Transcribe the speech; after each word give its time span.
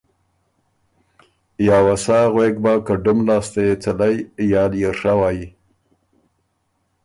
یا 1.67 1.77
وه 1.85 1.95
سا 2.03 2.19
غوېک 2.33 2.55
بۀ 2.63 2.73
که 2.85 2.95
ډُم 3.03 3.19
لاسته 3.27 3.59
يې 3.67 3.73
څلئ 3.83 4.15
یا 4.51 4.63
ليې 4.71 4.91
ڒوئ۔ 4.99 5.41